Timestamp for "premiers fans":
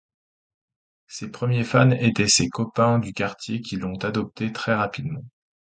1.29-1.91